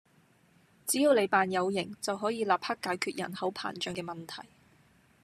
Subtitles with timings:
[0.87, 4.49] 只要你扮有型，就可以立刻解決人口膨脹嘅問題